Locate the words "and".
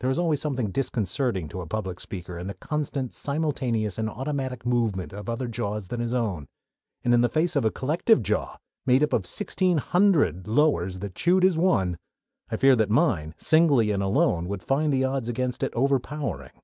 3.98-4.10, 7.04-7.14, 13.92-14.02